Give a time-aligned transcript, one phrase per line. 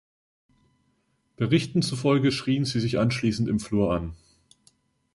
[1.35, 4.15] Berichten zufolge schrien sie sich anschließend im Flur an.